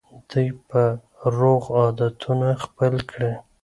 دوی 0.29 0.49
به 0.67 0.83
روغ 1.37 1.63
عادتونه 1.79 2.47
خپل 2.63 2.93
کړي. 3.11 3.31